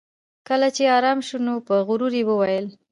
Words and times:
کله 0.47 0.67
چې 0.75 0.83
ارام 0.97 1.19
شو 1.27 1.37
نو 1.45 1.53
په 1.67 1.75
غرور 1.87 2.13
یې 2.19 2.23
وویل 2.29 2.65